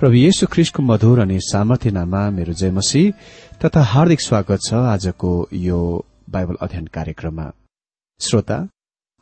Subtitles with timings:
[0.00, 3.02] प्रभु येशु ख्रिस्टको मधुर अनि सामर्थ्य नाममा मेरो जयमसी
[3.60, 5.78] तथा हार्दिक स्वागत छ आजको यो
[6.30, 7.46] बाइबल अध्ययन कार्यक्रममा।
[8.20, 8.58] श्रोता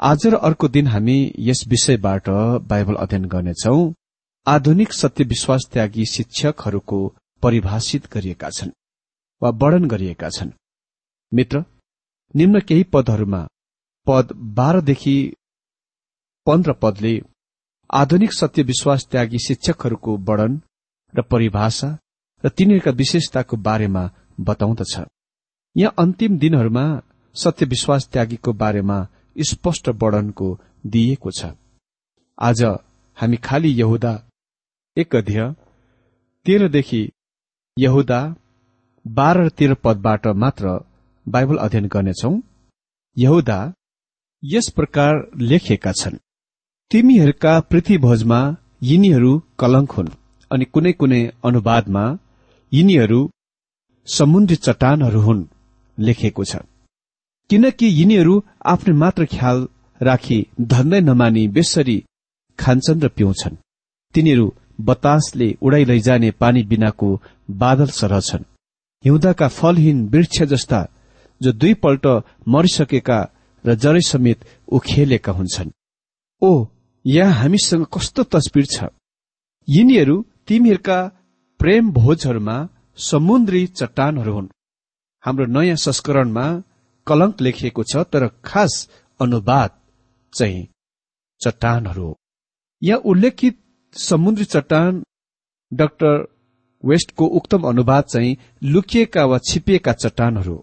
[0.01, 1.19] आज र अर्को दिन हामी
[1.49, 2.29] यस विषयबाट
[2.71, 3.77] बाइबल अध्ययन गर्नेछौ।
[4.47, 6.99] आधुनिक सत्य विश्वास त्यागी शिक्षकहरूको
[7.43, 8.75] परिभाषित गरिएका छन्
[9.43, 10.51] वा वर्णन गरिएका छन्।
[11.33, 11.65] मित्र
[12.35, 13.47] निम्न केही पदहरूमा
[14.07, 15.17] पद बाह्रदेखि
[16.47, 17.15] पन्ध्र पदले
[17.95, 20.61] आधुनिक सत्य विश्वास त्यागी शिक्षकहरूको वर्णन
[21.15, 21.89] र परिभाषा
[22.45, 24.03] र तिनीहरूका विशेषताको बारेमा
[24.41, 24.95] बताउँदछ।
[25.77, 26.85] यहाँ अन्तिम दिनहरूमा
[27.37, 28.99] सत्य विश्वास त्यागीको बारेमा
[29.37, 30.49] स्पष्ट वर्णनको
[30.87, 31.55] दिइएको छ।
[32.39, 32.63] आज
[33.19, 34.13] हामी खालि यहुदा
[34.97, 35.55] एक अध्यय
[36.47, 37.03] तेह्रदेखि
[37.77, 38.21] यहुदा
[39.05, 40.79] बाह्र र तेह्र पदबाट मात्र
[41.27, 42.35] बाइबल अध्ययन गर्नेछौ।
[43.17, 43.59] यहुदा
[44.43, 46.19] यस प्रकार लेखिएका छन्।
[46.91, 48.39] तिमीहरूका पृथ्वीभोजमा
[48.83, 50.09] यिनीहरू कलंक हुन्
[50.51, 52.03] अनि कुनै कुनै अनुवादमा
[52.73, 53.21] यिनीहरू
[54.09, 55.41] समुद्री चट्टानहरू हुन्
[55.99, 56.61] लेखेको छ।
[57.51, 58.35] किनकि यिनीहरू
[58.65, 59.59] आफ्नो मात्र ख्याल
[60.01, 60.39] राखी
[60.73, 61.97] धन्दै नमानी बेसरी
[62.59, 63.61] खान्छन् र पिउँछन्।
[64.15, 64.47] तिनीहरू
[64.81, 67.09] बतासले उडाइ लैजाने पानी बिनाको
[67.63, 68.51] बादल सरह छन्
[69.05, 70.81] हिउँदाका फलहीन वृक्ष जस्ता
[71.41, 72.07] जो दुईपल्ट
[72.49, 73.19] मरिसकेका
[73.65, 74.39] र जरै समेत
[74.69, 75.75] उखेलेका हुन्छन्।
[76.43, 76.53] ओ
[77.05, 78.85] यहाँ हामीसँग कस्तो तस्विर छ?
[79.69, 80.17] यिनीहरू
[80.49, 80.99] तिमीहरूका
[81.61, 82.57] प्रेम भोजहरूमा
[82.99, 84.49] समुद्री चट्टानहरू हुन्।
[85.25, 86.47] हाम्रो नयाँ संस्करणमा
[87.07, 88.73] कलंक लेखिएको छ तर खास
[89.21, 89.71] अनुवाद
[90.33, 90.67] चाहिँ
[91.41, 92.17] चट्टानहरू हो।
[92.83, 93.59] यहाँ उल्लेखित
[93.95, 95.03] समुद्री चट्टान
[95.73, 96.27] डाक्टर
[96.85, 100.63] वेस्टको उक्तम अनुवाद चाहिँ लुकिएका वा छिपिएका चट्टानहरू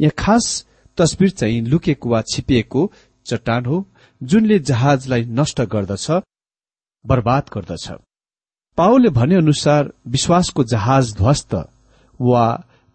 [0.00, 0.66] यहाँ खास
[0.98, 2.90] तस्विर चाहिँ लुकेको वा छिपिएको
[3.26, 3.84] चट्टान हो।
[4.22, 6.10] जुनले जहाजलाई नष्ट गर्दछ
[7.04, 7.90] बर्बाद गर्दछ।
[8.78, 11.54] पाओले भने अनुसार विश्वासको जहाज ध्वस्त
[12.20, 12.44] वा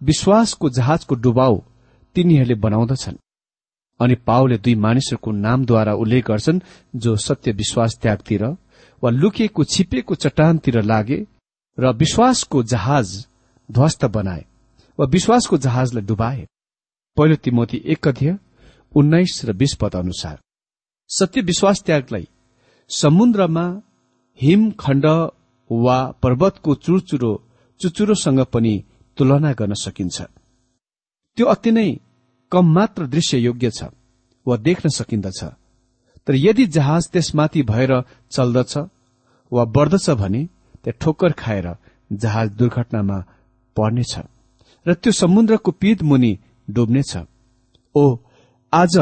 [0.01, 1.59] विश्वासको जहाजको डुबाउ
[2.15, 3.17] तिनीहरूले बनाउँदछन्।
[3.99, 6.59] अनि पाओले दुई मानिसहरूको नामद्वारा उल्लेख गर्छन्
[6.95, 8.43] जो सत्य विश्वास त्यागतिर
[9.03, 11.19] वा लुकिएको छिपेको चट्टानतिर लागे
[11.77, 13.07] र विश्वासको जहाज
[13.69, 14.45] ध्वस्त बनाए
[14.99, 16.47] वा विश्वासको जहाजलाई डुबाए।
[17.17, 18.07] पहिलो तिमोती एक
[18.95, 20.39] उन्नाइस र बीस पद अनुसार।
[21.09, 22.27] सत्य विश्वास त्यागलाई
[22.89, 23.65] समुद्रमा
[24.39, 25.05] हिमखण्ड
[25.69, 27.31] वा पर्वतको चुरचुरो
[27.79, 28.73] चुचुरोसँग पनि
[29.17, 30.21] तुलना गर्न सकिन्छ।
[31.37, 31.89] त्यो अति नै
[32.51, 33.89] कम मात्र दृश्य योग्य छ
[34.45, 35.43] वा देख्न सकिन्दछ।
[36.27, 37.91] तर यदि जहाज त्यसमाथि भएर
[38.31, 38.77] चल्दछ
[39.51, 40.43] वा बढ्दछ भने
[40.83, 41.67] त्यहाँ ठोक्कर खाएर
[42.11, 43.19] जहाज दुर्घटनामा
[43.75, 44.13] पर्नेछ
[44.85, 46.37] र त्यो समुद्रको पिद मुनि
[46.67, 47.13] डुब्नेछ।
[47.95, 48.03] ओ
[48.73, 48.95] आज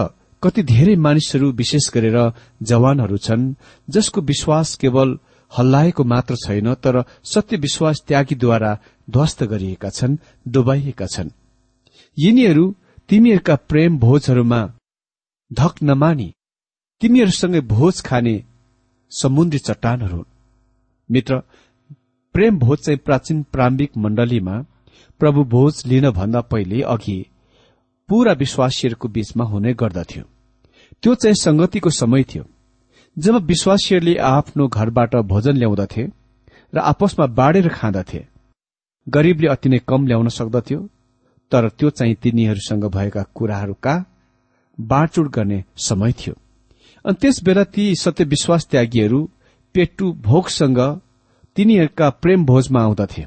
[0.45, 2.17] कति धेरै मानिसहरू विशेष गरेर
[2.61, 3.53] जवानहरू छन्
[3.89, 5.17] जसको विश्वास केवल
[5.51, 8.71] हल्लाएको मात्र छैन तर सत्य विश्वास त्यागीद्वारा
[9.09, 11.29] ध्वस्त गरिएका छन् डुबाइएका छन्।
[12.17, 12.65] यिनीहरू
[13.09, 14.61] तिमीहरूका प्रेम भोजहरूमा
[15.51, 16.29] धक नमानी
[17.01, 18.35] तिमीहरूसँगै भोज खाने
[19.11, 20.23] समुद्री चट्टानहरू
[21.09, 21.41] मित्र
[22.35, 24.61] प्रेम भोज चाहिँ प्राचीन प्रारम्भिक मण्डलीमा
[25.19, 27.19] प्रभु भोज लिन भन्दा पहिले अघि
[28.09, 30.23] पूरा विश्वासीहरूको बीचमा हुने गर्दथ्यो।
[31.03, 32.43] त्यो चाहिँ संगतिको समय थियो।
[33.17, 36.03] जब विश्वासीहरूले आफ्नो घरबाट भोजन ल्याउँदथे
[36.73, 38.25] र आपसमा बाँडेर खाँदथे
[39.07, 40.79] गरीबले अति नै कम ल्याउन सक्दथ्यो
[41.51, 43.93] तर त्यो चाहिँ तिनीहरूसँग भएका कुराहरूका
[44.77, 46.33] बाँडचुड गर्ने समय थियो।
[47.05, 49.19] अनि त्यस बेला ती सत्यविश्वास त्यागीहरू
[49.75, 50.79] पेटु भोगसँग
[51.55, 53.25] तिनीहरूका प्रेम भोजमा आउँदथे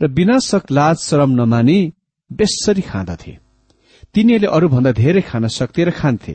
[0.00, 1.78] र विनाशक लाज श्रम नमानी
[2.30, 3.32] बेसरी खाँदथे।
[4.14, 6.34] तिनीहरूले अरूभन्दा धेरै खान सक्थे र खान्थे।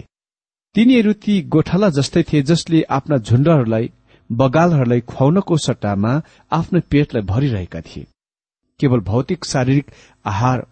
[0.76, 3.86] तिनीहरू ती गोठाला जस्तै थिए जसले आफ्ना झुण्डहरूलाई
[4.30, 6.12] बगालहरूलाई खुवाउनको सट्टामा
[6.52, 8.06] आफ्नो पेटलाई भरिरहेका थिए।
[8.80, 9.88] केवल भौतिक शारीरिक
[10.26, 10.66] आहार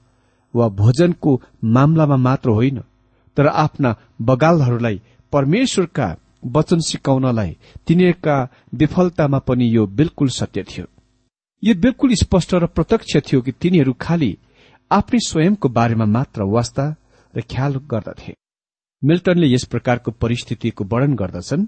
[0.53, 1.31] वा भोजनको
[1.77, 2.77] मामलामा मात्र होइन
[3.37, 5.01] तर आफ्ना बगालहरूलाई
[5.33, 6.07] परमेश्वरका
[6.55, 8.37] वचन सिकाउनलाई तिनीहरूका
[8.73, 10.85] विफलतामा पनि यो बिल्कुल सत्य थियो।
[11.63, 14.31] यो बिल्कुल स्पष्ट र प्रत्यक्ष थियो कि तिनीहरू खालि
[14.91, 16.85] आफ्नै स्वयंको बारेमा मात्र वास्ता
[17.33, 18.33] र ख्याल गर्दथे।
[19.05, 21.65] मिल्टनले यस प्रकारको परिस्थितिको वर्णन गर्दछन्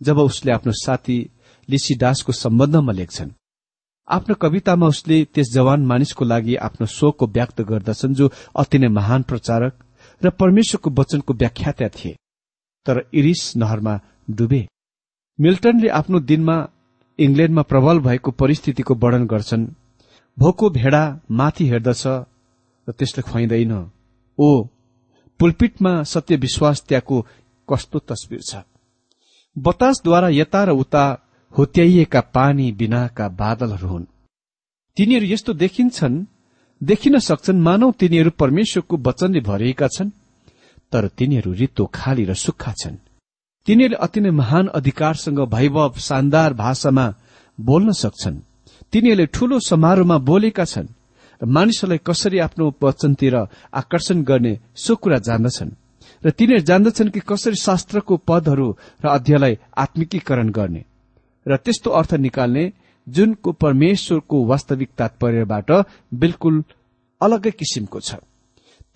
[0.00, 1.18] जब उसले आफ्नो साथी
[1.68, 3.30] लिसिदासको सम्बन्धमा लेख्छन्।
[4.08, 9.22] आफ्नो कवितामा उसले त्यस जवान मानिसको लागि आफ्नो शोकको व्यक्त गर्दछन् जो अति नै महान
[9.22, 9.74] प्रचारक
[10.22, 12.16] र परमेश्वरको वचनको व्याख्याता थिए।
[12.86, 13.94] तर इरिस नहरमा
[14.30, 14.62] डुबे।
[15.38, 16.56] मिल्टनले आफ्नो दिनमा
[17.18, 19.66] इङ्ल्याण्डमा प्रबल भएको परिस्थितिको वर्णन गर्छन्
[20.38, 22.06] भोको भेडा माथि हेर्दछ
[22.86, 23.74] र त्यसले खुवाइँदैन।
[24.38, 24.48] ओ
[25.40, 27.26] पुलपिटमा सत्य विश्वास त्यहाँको
[27.68, 28.56] कस्तो तस्विर छ?
[29.56, 31.04] बतासद्वारा यता र उता
[31.58, 34.04] होत्याइएका पानी बिनाका बादलहरू हुन्।
[34.96, 36.24] तिनीहरू यस्तो देखिन्छन्
[36.82, 40.10] देखिन सक्छन् मानव तिनीहरू परमेश्वरको वचनले भरिएका छन्
[40.92, 42.96] तर तिनीहरू रित्तो खाली र सुक्खा छन्।
[43.66, 47.06] तिनीहरूले अति नै महान अधिकारसँग वैभव शानदार भाषामा
[47.58, 48.36] बोल्न सक्छन्।
[48.92, 50.88] तिनीहरूले ठूलो समारोहमा बोलेका छन्।
[51.44, 53.34] मानिसहरूलाई कसरी आफ्नो वचनतिर
[53.74, 55.70] आकर्षण गर्ने सो कुरा जान्दछन्।
[56.24, 60.84] र तिनीहरू जान्दछन् कि कसरी शास्त्रको पदहरू र अध्ययलाई आत्मिकीकरण गर्ने।
[61.48, 62.72] र त्यस्तो अर्थ निकाल्ने
[63.08, 65.70] जुनको परमेश्वरको वास्तविक तात्पर्यबाट
[66.14, 66.64] बिल्कुल
[67.20, 68.14] अलगै किसिमको छ।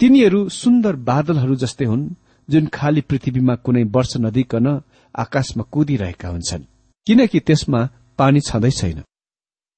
[0.00, 2.08] तिनीहरू सुन्दर बादलहरू जस्तै हुन्
[2.48, 4.66] जुन खाली पृथ्वीमा कुनै वर्ष नदिकन
[5.14, 6.62] आकाशमा कुदिरहेका हुन्छन्।
[7.06, 8.98] किनकि त्यसमा पानी छँदै छैन।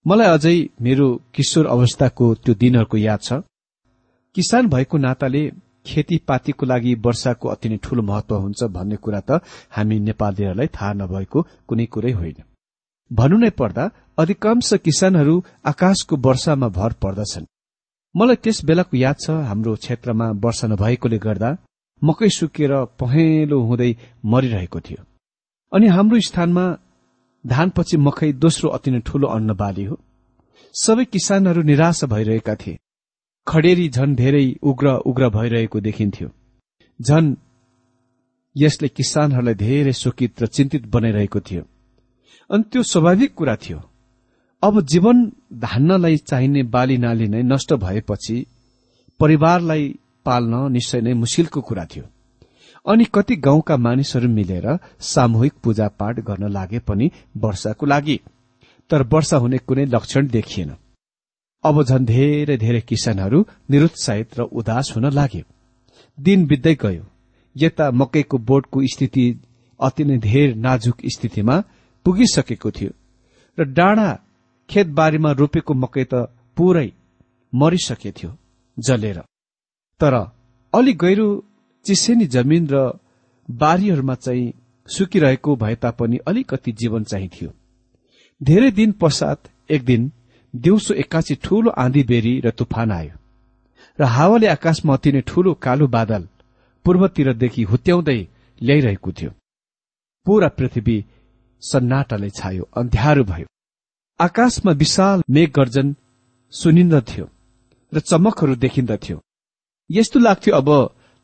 [0.06, 3.32] मलाई अझै मेरो किशोर अवस्थाको त्यो दिनहरूको याद छ।
[4.36, 5.42] किसान भएको नाताले
[5.86, 9.30] खेतीपातीको लागि वर्षाको अति नै ठूलो महत्व हुन्छ भन्ने कुरा त
[9.70, 12.38] हामी नेपालीहरूलाई थाहा नभएको कुनै कुरै होइन।
[13.10, 13.84] भन्नु नै पर्दा
[14.18, 17.50] अधिकांश किसानहरू आकाशको वर्षामा भर पर्दछन्।
[18.14, 21.50] मलाई त्यस बेलाको याद छ हाम्रो क्षेत्रमा वर्षा नभएकोले गर्दा
[22.02, 23.92] मकै सुकेर पहेँलो हुँदै
[24.24, 25.00] मरिरहेको थियो।
[25.72, 26.64] अनि हाम्रो स्थानमा
[27.46, 30.00] धानपछि मकै दोस्रो अति नै ठूलो अन्न बाली हो।
[30.74, 32.78] सबै किसानहरू निराशा भइरहेका थिए।
[33.46, 36.28] खडेरी झन धेरै उग्र उग्र भइरहेको देखिन्थ्यो।
[37.02, 37.36] झन
[38.56, 41.62] यसले किसानहरूलाई धेरै शोकित र चिन्तित बनाइरहेको थियो।
[42.50, 43.80] अनि त्यो स्वाभाविक कुरा थियो।
[44.62, 48.46] अब जीवन धान्नलाई चाहिने बाली नाली नै नष्ट भएपछि
[49.20, 52.04] परिवारलाई पाल्न निश्चय नै मुस्किलको कुरा थियो।
[52.86, 54.66] अनि कति गाउँका मानिसहरू मिलेर
[55.00, 58.18] सामूहिक पूजा पाठ गर्न लागे पनि वर्षाको लागि।
[58.90, 60.74] तर वर्षा हुने कुनै लक्षण देखिएन।
[61.64, 65.44] अब झन् धेरै धेरै किसानहरू निरुत्साहित र उदास हुन लाग्यो
[66.18, 67.04] दिन बित्दै गयो।
[67.56, 69.24] यता मकैको बोटको स्थिति
[69.80, 71.56] अति नै धेर नाजुक स्थितिमा
[72.06, 72.90] पुगिसकेको थियो।
[73.58, 74.08] र डाँडा
[74.70, 76.14] खेतबारीमा रोपेको मकै त
[76.56, 76.88] पुरै
[77.52, 78.30] मरिसकेथ्यो
[78.76, 79.18] जलेर।
[80.00, 80.14] तर
[80.74, 81.28] अलि गहिरो
[81.86, 82.76] चिसेनी जमिन र
[83.48, 84.52] बारीहरूमा चाहिँ
[84.88, 87.50] सुकिरहेको भए तापनि अलिकति जीवन चाहिँ थियो।
[88.40, 90.10] धेरै दिन पश्चात एक दिन
[90.54, 93.16] दिउँसो एक्कासी ठूलो आँधी बेरी र तुफान आयो
[93.98, 96.28] र हावाले आकाशमा अति नै ठूलो कालो बादल
[96.84, 98.20] पूर्वतिरदेखि हुत्याउँदै
[98.60, 99.30] ल्याइरहेको थियो।
[100.26, 100.96] पूरा पृथ्वी
[101.62, 103.46] सन्नाटाले छायो अन्ध्यारो भयो।
[104.20, 105.94] आकाशमा विशाल मेघ गर्जन
[106.52, 107.26] सुनिन्दथ्यो
[107.92, 109.16] र चमकहरू देखिन्दथ्यो।
[109.90, 110.68] यस्तो लाग्थ्यो अब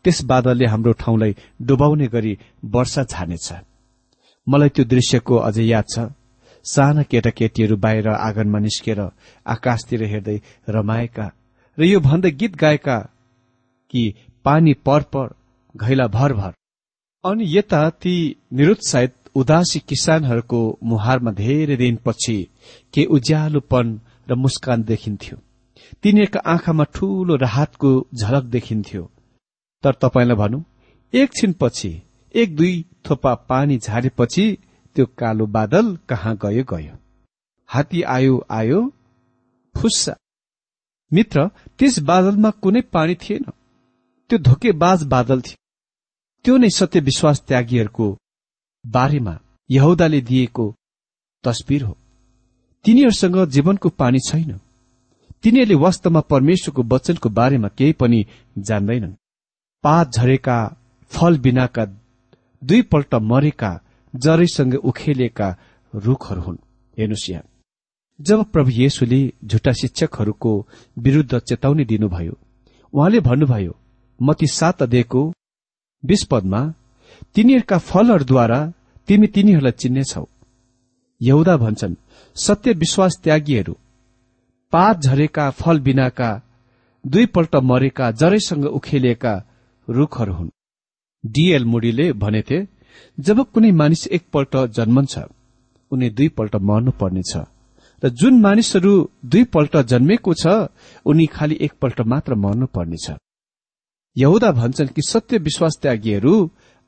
[0.09, 2.33] त्यस बादलले हाम्रो ठाउँलाई डुबाउने गरी
[2.65, 3.49] वर्षा छानेछ।
[4.47, 6.09] मलाई त्यो दृश्यको अझै याद छ।
[6.65, 9.01] साना केटाकेटीहरू बाहिर आँगनमा निस्केर
[9.47, 10.37] आकाशतिर हेर्दै
[10.69, 11.27] रमाएका
[11.79, 12.97] र यो भन्दै गीत गाएका
[13.93, 14.03] कि
[14.45, 15.27] पानी पर पर
[15.75, 16.53] घैला भर भर।
[17.25, 18.15] अनि यता ती
[18.53, 22.39] निरुत्साहित उदासी किसानहरूको मुहारमा धेरै दिनपछि
[22.95, 23.87] के उज्यालोपन
[24.29, 25.37] र मुस्कान देखिन्थ्यो।
[26.03, 29.05] तिनीहरूका आँखामा ठूलो राहतको झलक देखिन्थ्यो।
[29.83, 30.65] तर तपाईँलाई भनौँ
[31.15, 32.03] एकछिनपछि
[32.35, 34.59] एक दुई थोपा पानी झारेपछि
[34.97, 36.97] त्यो कालो बादल कहाँ गयो गयो।
[37.69, 38.81] हात्ती आयो आयो
[39.77, 40.15] फुस्सा।
[41.13, 41.47] मित्र
[41.79, 43.45] त्यस बादलमा कुनै पानी थिएन।
[44.31, 45.57] त्यो धोकेबाज बादल थियो।
[46.45, 48.07] त्यो नै सत्य विश्वास त्यागीहरूको
[48.87, 49.39] बारेमा
[49.71, 50.75] यहुदाले दिएको
[51.45, 51.97] तस्विर हो।
[52.85, 54.61] तिनीहरूसँग जीवनको पानी छैन।
[55.43, 58.27] तिनीहरूले वास्तवमा परमेश्वरको वचनको बारेमा केही पनि
[58.59, 59.18] जान्दैनन्।
[59.85, 60.59] पात झरेका
[61.11, 61.85] फल बिनाका
[62.63, 63.71] दुईपल्ट मरेका
[64.15, 65.49] जरैसँग उखेलिएका
[65.95, 66.57] रूखहरू हुन्।
[66.99, 67.43] हेर्नुहोस् यहाँ।
[68.21, 70.53] जब प्रभु येशुले झुटा शिक्षकहरूको
[70.99, 72.33] विरूद्ध चेतावनी दिनुभयो
[72.95, 73.77] उहाँले भन्नुभयो
[74.21, 75.23] मती सात अध्ययको
[76.05, 76.61] बीस पदमा
[77.35, 78.61] तिनीहरूका फलहरूद्वारा
[79.09, 80.25] तिमी तिनीहरूलाई चिन्नेछौ।
[81.21, 81.95] यहुदा भन्छन्
[82.37, 83.75] सत्य विश्वास त्यागीहरू
[84.73, 86.31] पात झरेका फल बिनाका
[87.05, 89.35] दुईपल्ट मरेका जरैसँग उखेलिएका
[89.89, 90.51] रूखहरू हुन्।
[91.25, 92.59] डीएल मुडीले भनेथे
[93.19, 95.19] जब कुनै मानिस एकपल्ट जन्मन्छ
[95.91, 97.33] उनी दुईपल्ट मर्नु पर्नेछ
[98.03, 98.93] र जुन मानिसहरू
[99.25, 100.47] दुईपल्ट जन्मेको छ
[101.07, 103.07] उनी खालि एकपल्ट मात्र मर्नु पर्नेछ
[104.17, 106.35] यहुदा भन्छन् कि सत्य विश्वास त्यागीहरू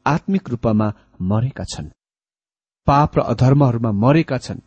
[0.07, 0.89] आत्मिक रूपमा
[1.23, 1.89] मरेका छन्।
[2.87, 4.61] पाप र अधर्महरूमा मरेका छन्।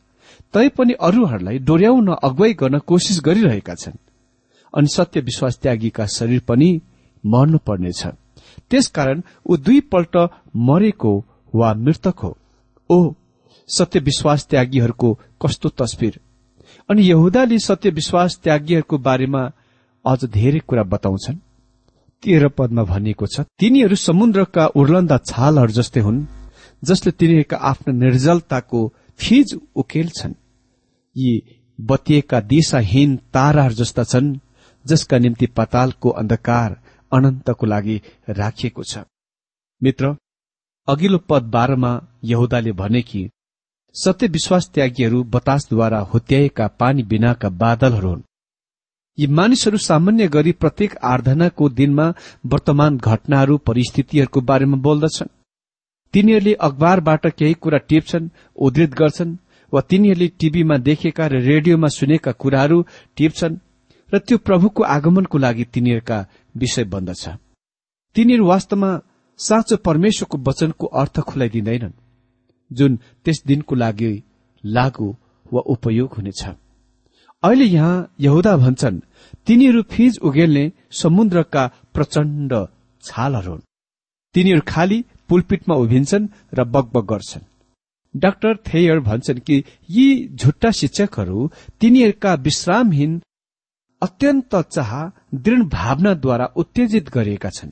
[0.53, 3.97] तैपनि अरूहरूलाई डोर्याउन अगुवाई गर्न कोसिस गरिरहेका छन्।
[4.73, 6.69] अनि सत्य विश्वास त्यागीका शरीर पनि
[7.23, 8.01] मर्नु पर्नेछ
[8.69, 10.17] त्यसकारण ऊ दुईपल्ट
[10.55, 11.13] मरेको
[11.55, 12.37] वा मृतक हो।
[12.89, 13.13] ओ
[13.69, 16.19] सत्य विश्वास त्यागीहरूको कस्तो तस्विर।
[16.89, 19.43] अनि यहुदाले सत्य विश्वास त्यागीहरूको बारेमा
[20.05, 21.37] अझ धेरै कुरा बताउँछन्।
[22.23, 26.19] तेह्र पदमा भनिएको छ तिनीहरू समुद्रका उर्लन्दा छालहरू जस्तै हुन्
[26.83, 28.81] जसले तिनीहरूका आफ्नो निर्जलताको
[29.19, 30.33] फिज उकेल्छन्
[31.15, 31.31] यी
[31.79, 34.29] बतिएका दिशाहीन ताराहरू जस्ता छन्
[34.85, 36.79] जसका निम्ति पतालको अन्धकार
[37.13, 39.03] अनन्तको लागि राखिएको छ।
[39.81, 40.15] मित्र
[40.87, 41.91] अघिल्लो पद बाह्रमा
[42.23, 43.29] यहुदाले भने कि
[43.95, 48.21] सत्य विश्वास त्यागीहरू बतासद्वारा हुत्याएका पानी बिनाका बादलहरू हुन्।
[49.17, 52.07] यी मानिसहरू सामान्य गरी प्रत्येक आराधनाको दिनमा
[52.45, 55.33] वर्तमान घटनाहरू परिस्थितिहरूको बारेमा बोल्दछन्।
[56.13, 59.37] तिनीहरूले अखबारबाट केही कुरा टिप्छन् उद्धृत गर्छन्
[59.73, 62.77] वा तिनीहरूले टीभीमा देखेका र रेडियोमा सुनेका कुराहरू
[63.17, 63.59] टिप्छन्।
[64.13, 66.17] र त्यो प्रभुको आगमनको लागि तिनीहरूका
[66.55, 67.23] विषय बन्दछ।
[68.15, 68.91] तिनीहरू वास्तवमा
[69.39, 71.99] साँचो परमेश्वरको वचनको अर्थ खुलाइदिँदैनन्
[72.71, 72.91] जुन
[73.25, 74.11] त्यस दिनको लागि
[74.63, 75.09] लागू
[75.53, 76.43] वा उपयोग हुनेछ।
[77.43, 78.99] अहिले यहाँ यहुदा भन्छन्
[79.47, 82.53] तिनीहरू फिज उगेल्ने समुद्रका प्रचण्ड
[83.03, 83.65] छालहरू हुन्।
[84.35, 87.49] तिनीहरू खाली पुलपिटमा उभिन्छन् र बगबग गर्छन्।
[88.15, 91.49] डाक्टर थेयर भन्छन् कि यी झुट्टा शिक्षकहरू
[91.81, 93.21] तिनीहरूका विश्रामहीन
[94.03, 94.91] अत्यन्त चाह
[95.35, 97.71] दृढ भावनाद्वारा उत्तेजित गरिएका छन्।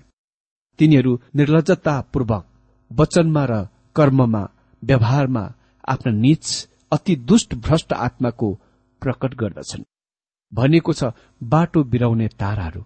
[0.80, 2.46] तिनीहरू निर्लजतापूर्वक
[2.91, 3.54] वचनमा र
[3.96, 4.44] कर्ममा
[4.84, 5.44] व्यवहारमा
[5.88, 6.46] आफ्ना निच
[6.91, 8.54] अति दुष्ट भ्रष्ट आत्माको
[9.02, 9.84] प्रकट गर्दछन्।
[10.52, 12.84] भनेको छ बाटो बिराउने ताराहरू।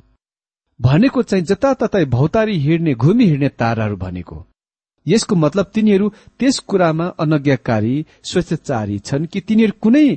[0.80, 4.38] भनेको चाहिँ जताततै भौतारी हिँड्ने घुमी हिँड्ने ताराहरू भनेको।
[5.06, 10.08] यसको मतलब तिनीहरू त्यस कुरामा अनज्ञाकारी स्वेच्छाचारी छन् कि तिनीहरू कुनै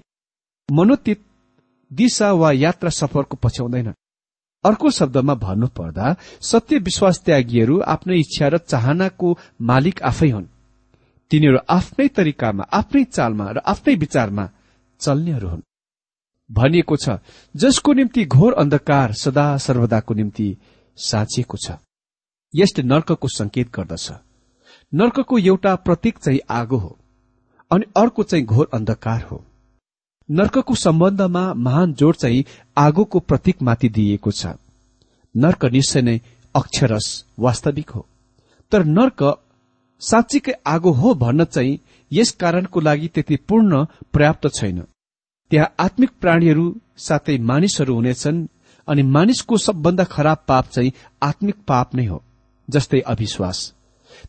[0.69, 1.21] मनोतित
[1.91, 3.99] दिशा वा यात्रा सफरको पछ्याउँदैनन्
[4.65, 9.29] अर्को शब्दमा भन्नुपर्दा सत्य विश्वास त्यागीहरू आफ्नै इच्छा र चाहनाको
[9.61, 10.47] मालिक आफै हुन्।
[11.31, 14.45] तिनीहरू आफ्नै तरिकामा आफ्नै चालमा र आफ्नै विचारमा
[15.01, 15.63] चल्नेहरू हुन्।
[16.51, 17.19] भनिएको छ
[17.55, 20.49] जसको निम्ति घोर अन्धकार सदा सर्वदाको निम्ति
[20.99, 21.77] साँचिएको छ।
[22.55, 24.07] यसले नर्कको संकेत गर्दछ।
[24.93, 26.99] नर्कको एउटा प्रतीक चाहिँ आगो हो
[27.71, 29.45] अनि अर्को चाहिँ घोर अन्धकार हो।
[30.31, 32.45] नर्कको सम्बन्धमा महान जोड चाहिँ
[32.77, 34.47] आगोको प्रतीकमाथि दिइएको छ।
[35.37, 36.21] नर्क निश्चय नै
[36.55, 38.07] अक्षरस वास्तविक हो।
[38.73, 39.23] तर नर्क
[40.01, 41.79] साँच्चीकै आगो हो भन्न चाहिँ
[42.13, 44.85] यस कारणको लागि त्यति पूर्ण पर्याप्त छैन।
[45.51, 48.47] त्यहाँ आत्मिक प्राणीहरू साथै मानिसहरू हुनेछन्
[48.89, 52.23] अनि मानिसको सबभन्दा खराब पाप चाहिँ आत्मिक पाप नै हो
[52.69, 53.75] जस्तै अविश्वास।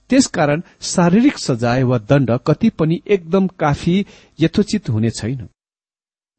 [0.10, 4.06] त्यसकारण शारीरिक सजाय वा दण्ड कति पनि एकदम काफी
[4.40, 5.48] यथोचित हुने छैन।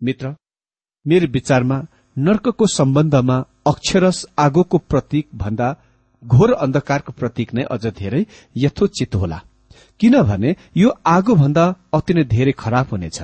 [0.01, 0.35] मित्र
[1.07, 1.81] मेरो विचारमा
[2.17, 3.37] नर्कको सम्बन्धमा
[3.67, 5.69] अक्षरस आगोको प्रतीक भन्दा
[6.23, 8.25] घोर अन्धकारको प्रतीक नै अझ धेरै
[8.57, 9.39] यथोचित होला।
[10.01, 13.19] किनभने यो आगो भन्दा अति नै धेरै खराब हुनेछ।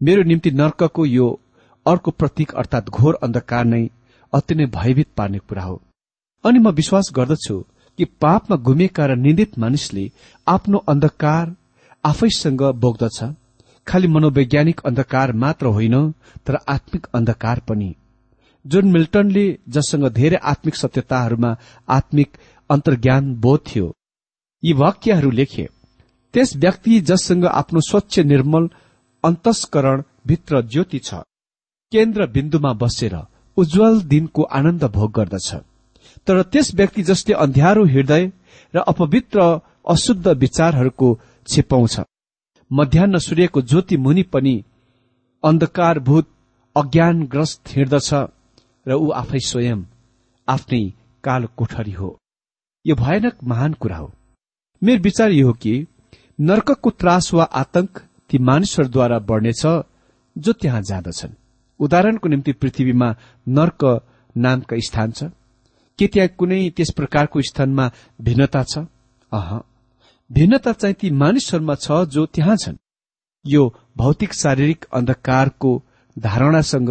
[0.00, 1.26] मेरो निम्ति नर्कको यो
[1.86, 3.82] अर्को प्रतीक अर्थात घोर अन्धकार नै
[4.32, 5.76] अति नै भयभीत पार्ने कुरा हो।
[6.44, 7.56] अनि म विश्वास गर्दछु
[7.98, 10.10] कि पापमा गुमेका र निन्दित मानिसले
[10.46, 11.54] आफ्नो अन्धकार
[12.04, 13.18] आफैसँग बोक्दछ।
[13.88, 15.96] खालि मनोवैज्ञानिक अन्धकार मात्र होइन
[16.46, 17.94] तर आत्मिक अन्धकार पनि।
[18.64, 21.50] जोन मिल्टनले जससँग धेरै आत्मिक सत्यताहरूमा
[21.88, 22.36] आत्मिक
[22.70, 23.86] अन्तर्ज्ञान बोध थियो
[24.62, 25.66] यी वाक्यहरू लेखे
[26.34, 28.68] त्यस व्यक्ति जससँग आफ्नो स्वच्छ निर्मल
[29.24, 31.22] अन्तस्करण भित्र ज्योति छ
[31.92, 33.14] केन्द्र बिन्दुमा बसेर
[33.56, 35.50] उज्जवल दिनको आनन्द भोग गर्दछ।
[36.26, 38.24] तर त्यस व्यक्ति जसले अन्ध्यारो हृदय
[38.74, 39.38] र अपवित्र
[39.88, 41.08] अशुद्ध विचारहरूको
[41.48, 42.00] छिपाउँछ।
[42.72, 44.64] मध्याह सूर्यको ज्योति मुनि पनि
[45.44, 46.26] अन्धकारभूत
[46.76, 48.14] अज्ञानग्रस्त हिँड्दछ
[48.88, 49.82] र ऊ आफै स्वयं
[50.48, 50.92] आफ्नै
[51.24, 52.18] कालो कोठरी हो।
[52.86, 54.12] यो भयानक महान कुरा हो।
[54.82, 55.86] मेरो विचार यो हो कि
[56.40, 59.66] नर्कको त्रास वा आतंक ती मानिसहरूद्वारा बढ्नेछ
[60.38, 61.34] जो त्यहाँ जाँदछन्।
[61.80, 63.16] उदाहरणको निम्ति पृथ्वीमा
[63.48, 65.24] नर्क नामका स्थान छ।
[65.98, 68.78] के त्यहाँ कुनै त्यस प्रकारको स्थानमा भिन्नता छ?
[69.32, 69.60] अह।
[70.30, 72.76] भिन्नता चाहिँ ती मानिसहरूमा छ जो त्यहाँ छन्।
[73.44, 73.62] यो
[73.96, 75.70] भौतिक शारीरिक अन्धकारको
[76.16, 76.90] धारणासँग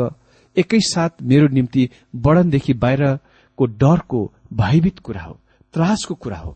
[0.55, 4.21] एकैसाथ मेरो निम्ति वर्णनदेखि बाहिरको डरको
[4.53, 5.39] भयभीत कुरा हो
[5.73, 6.55] त्रासको कुरा हो।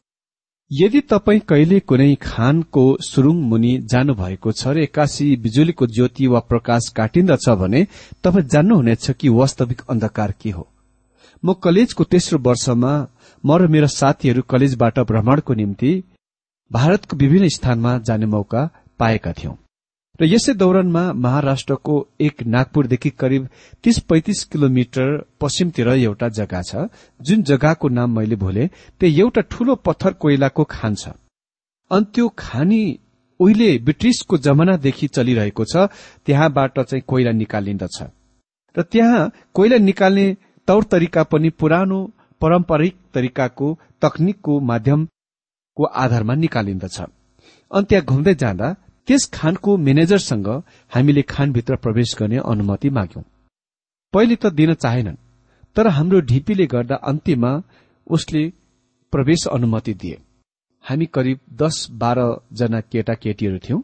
[0.71, 6.87] यदि तपाईँ कहिले कुनै खानको सुरुङ मुनि जानुभएको छ र एक्कासी बिजुलीको ज्योति वा प्रकाश
[6.95, 7.85] काटिन्दछ भने
[8.23, 10.67] तपाईँ जान्नुहुनेछ कि वास्तविक अन्धकार के हो।
[11.43, 12.93] म कलेजको तेस्रो वर्षमा
[13.43, 15.91] म र मेरा साथीहरू कलेजबाट भ्रमणको निम्ति
[16.71, 19.55] भारतको विभिन्न स्थानमा जाने मौका पाएका थियौं।
[20.19, 23.47] र यसै दौरानमा महाराष्ट्रको एक नागपुरदेखि करिब
[23.83, 25.07] तीस पैंतिस किलोमिटर
[25.41, 26.87] पश्चिमतिर एउटा जग्गा छ
[27.19, 28.67] जुन जग्गाको नाम मैले भोले
[28.99, 31.09] त्यो एउटा ठूलो पत्थर कोइलाको खान छ।
[31.91, 32.81] अनि त्यो खानी
[33.39, 35.87] उहिले ब्रिटिसको जमानादेखि चलिरहेको छ
[36.25, 37.97] त्यहाँबाट चाहिँ कोइला निकालिन्दछ।
[38.75, 40.27] र त्यहाँ कोइला निकाल्ने
[40.67, 41.99] तौर तरिका पनि पुरानो
[42.41, 43.67] पारम्परिक तरिकाको
[44.01, 44.59] तकनिकको
[45.77, 46.99] माध्यमको आधारमा निकालिन्दछ।
[47.71, 48.75] अनि त्यहाँ घुम्दै जाँदा
[49.07, 50.47] त्यस खानको म्यानेजरसँग
[50.91, 53.23] हामीले खानभित्र प्रवेश गर्ने अनुमति माग्यौं।
[54.13, 55.17] पहिले त दिन चाहेनन्
[55.75, 57.51] तर हाम्रो ढिपीले गर्दा अन्त्यमा
[58.07, 58.43] उसले
[59.13, 60.17] प्रवेश अनुमति दिए।
[60.85, 62.19] हामी करिब दस बाह्र
[62.53, 63.81] जना केटा केटीहरू थियौं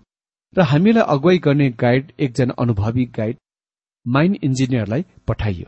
[0.55, 3.37] र हामीलाई अगुवाई गर्ने गाइड एकजना अनुभवी गाइड
[4.05, 5.67] माइन इन्जिनियरलाई पठाइयो।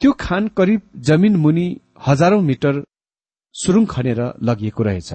[0.00, 1.66] त्यो खान करिब जमिन मुनि
[2.06, 2.84] हजारौं मिटर
[3.54, 5.12] सुरुङ खनेर लगिएको रहेछ।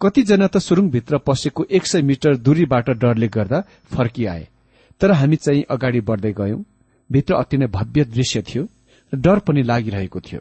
[0.00, 3.60] कतिजना त सुरुङभित्र पसेको एक सय मिटर दूरीबाट डरले गर्दा
[3.92, 4.46] फर्किआए।
[5.00, 6.62] तर हामी चाहिँ अगाडि बढ्दै गयौं।
[7.10, 8.64] भित्र अति नै भव्य दृश्य थियो
[9.12, 10.40] र डर पनि लागिरहेको थियो।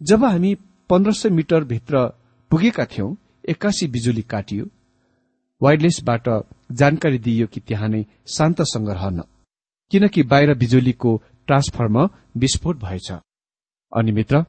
[0.00, 0.54] जब हामी
[0.90, 2.06] पन्ध्र सय मिटर भित्र
[2.50, 3.14] पुगेका थियौं
[3.48, 4.64] एक्कासी बिजुली काटियो।
[5.60, 6.28] वायरलेसबाट
[6.72, 9.22] जानकारी दिइयो कि त्यहाँ नै शान्तसँग रहन
[9.90, 11.10] किनकि बाहिर बिजुलीको
[11.46, 13.12] ट्रान्सफर्मर विस्फोट भएछ।
[13.92, 14.44] अनि मित्र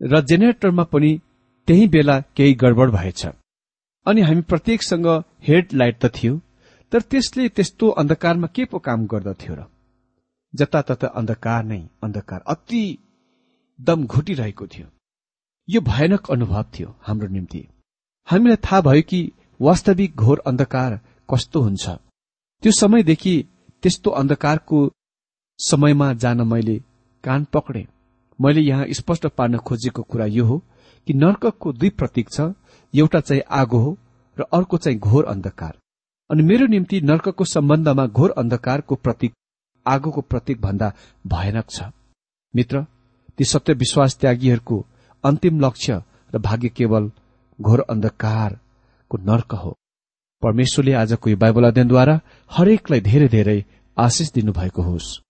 [0.00, 1.18] र जेनेरेटरमा पनि
[1.68, 3.26] त्यही बेला केही गडबड भएछ।
[4.06, 5.06] अनि हामी प्रत्येकसँग
[5.48, 6.40] हेडलाइट त थियो
[6.92, 9.64] तर त्यसले त्यस्तो अन्धकारमा के पो काम गर्दथ्यो र?
[10.54, 12.82] जतातता अन्धकार नै अन्धकार अति
[13.78, 14.86] दम घुटिरहेको थियो।
[15.68, 17.62] यो भयानक अनुभव थियो हाम्रो निम्ति।
[18.28, 19.20] हामीलाई थाहा भयो कि
[19.60, 21.88] वास्तविक घोर अन्धकार कस्तो हुन्छ।
[22.62, 23.34] त्यो समयदेखि
[23.82, 24.78] त्यस्तो अन्धकारको
[25.58, 26.76] समयमा जान मैले
[27.24, 27.86] कान पक्रे
[28.38, 30.58] मैले यहाँ स्पष्ट पार्न खोजेको कुरा यो हो
[31.06, 32.40] कि नर्कको दुई प्रतीक छ
[32.98, 33.96] एउटा चाहिँ आगो हो
[34.36, 35.78] र अर्को चाहिँ घोर अन्धकार।
[36.30, 39.32] अनि मेरो निम्ति नर्कको सम्बन्धमा घोर अन्धकारको प्रतीक
[39.86, 40.92] आगोको प्रतीक भन्दा
[41.26, 41.82] भयानक छ।
[42.54, 42.84] मित्र
[43.38, 44.84] ती सत्य विश्वास त्यागीहरूको
[45.24, 46.02] अन्तिम लक्ष्य
[46.34, 47.10] र भाग्य केवल
[47.58, 49.76] घोर अन्धकारको नर्क हो।
[50.42, 53.64] परमेश्वरले आजको यो बाइबल अध्ययनद्वारा हरेकलाई धेरै धेरै
[53.96, 55.20] आशिष दिनुभएको होस्।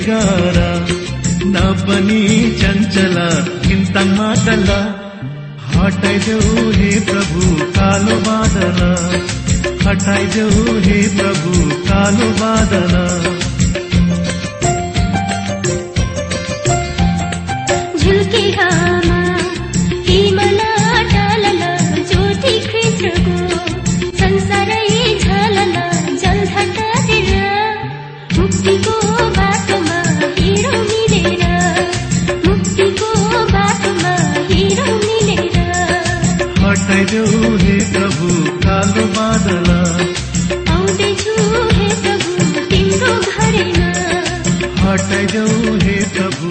[0.07, 0.59] ಬೇಳೆಗಾರ
[1.47, 1.73] ನಾ
[2.61, 3.19] ಚಂಚಲ,
[3.71, 4.71] ಇಂತ ಮಾತಲ್ಲ.
[5.73, 8.83] ಹಟಾಯ್ದೆವು ಹೇ ಪ್ರಭು, ಕಾಲು ಬಾದನ
[9.89, 13.02] ಹಟಾಯ್ದೆವು ಹೇ ಪ್ರಭು, ಕಾಲು ಬಾದನ
[37.13, 38.29] हटाइदेऊ हे प्रभु
[38.65, 39.67] कालो बादल।
[44.85, 46.51] हटाइदेऊ हे प्रभु